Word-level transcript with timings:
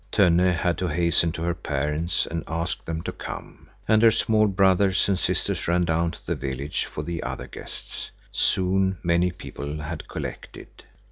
Tönne 0.11 0.55
had 0.55 0.79
to 0.79 0.87
hasten 0.87 1.31
to 1.33 1.43
her 1.43 1.53
parents 1.53 2.25
and 2.25 2.43
ask 2.47 2.83
them 2.85 3.03
to 3.03 3.11
come. 3.11 3.69
And 3.87 4.01
her 4.01 4.09
small 4.09 4.47
brothers 4.47 5.07
and 5.07 5.19
sisters 5.19 5.67
ran 5.67 5.85
down 5.85 6.09
to 6.09 6.25
the 6.25 6.33
village 6.33 6.85
for 6.85 7.03
the 7.03 7.21
other 7.21 7.45
guests. 7.45 8.09
Soon 8.31 8.97
many 9.03 9.29
people 9.29 9.77
had 9.79 10.07
collected. 10.07 10.69